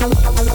[0.00, 0.47] I'm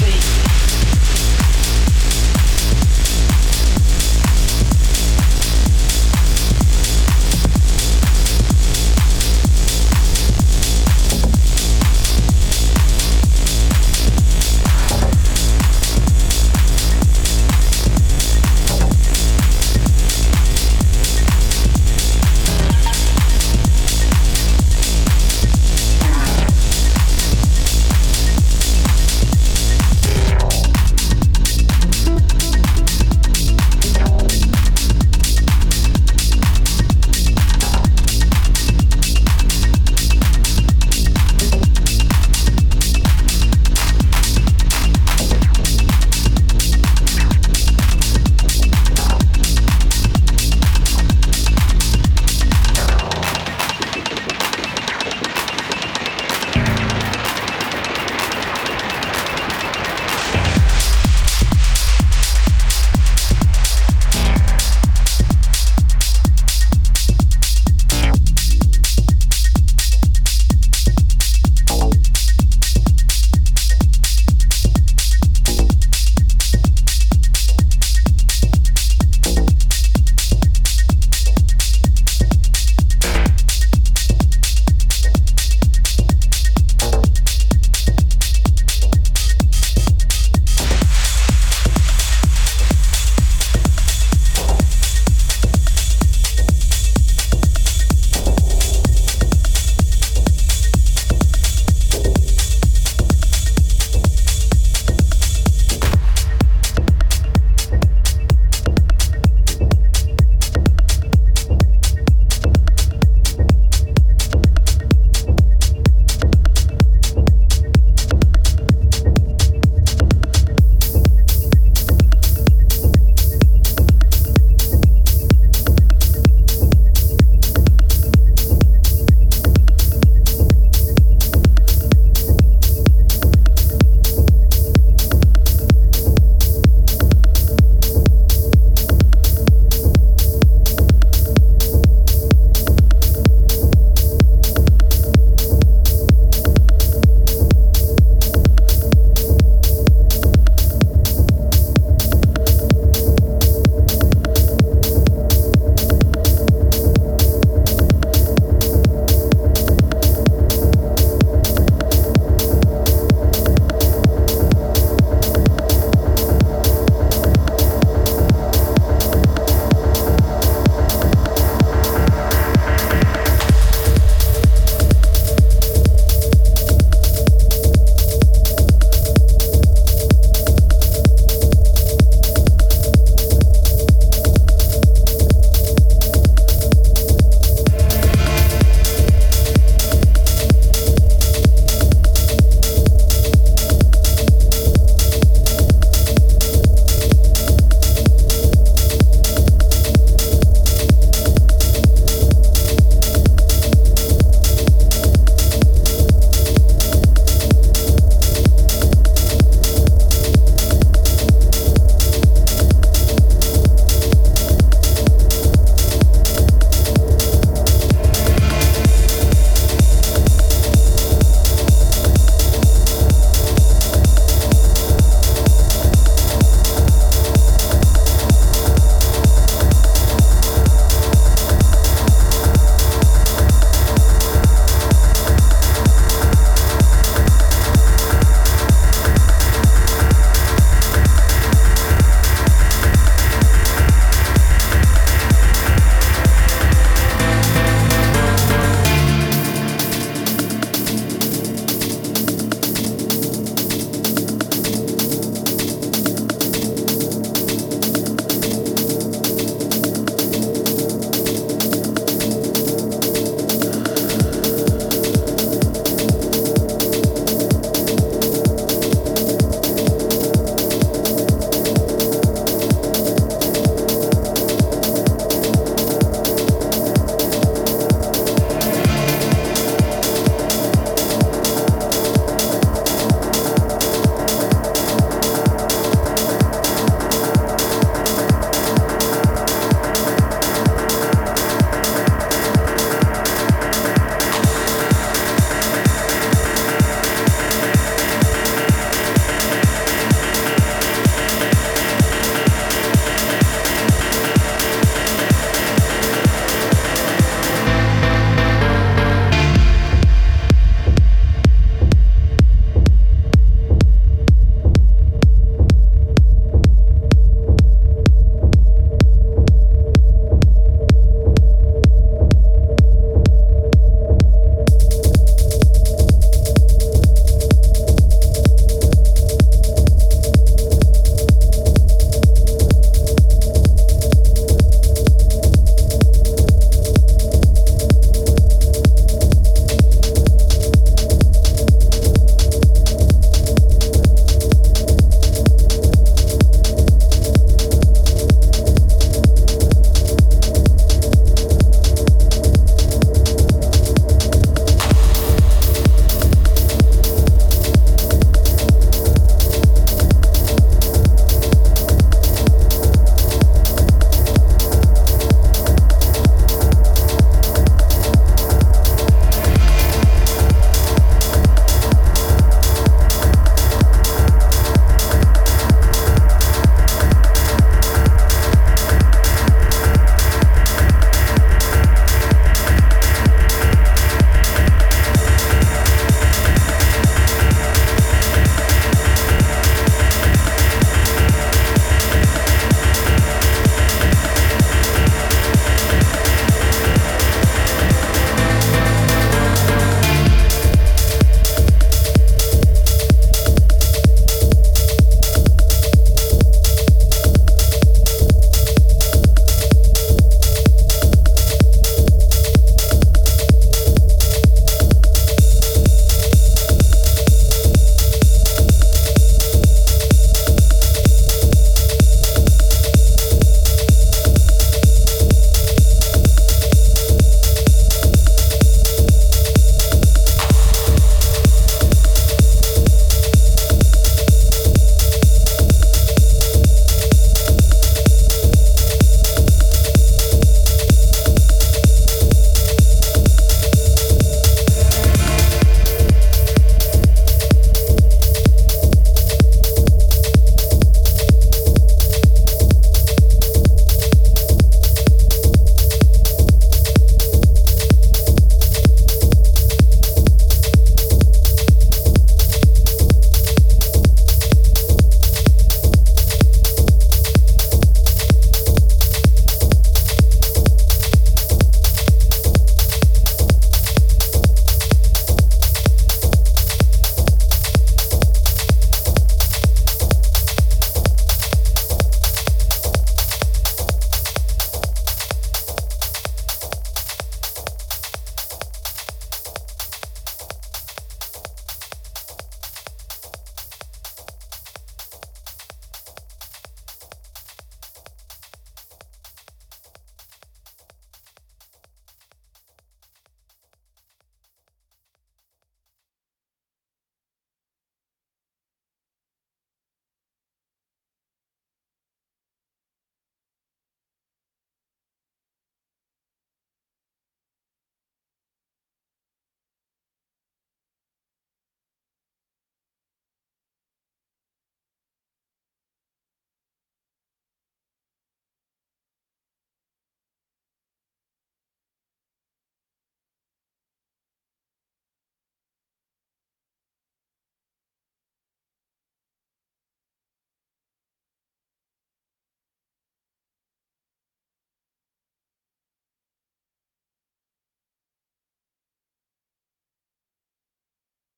[0.00, 0.37] Thank you.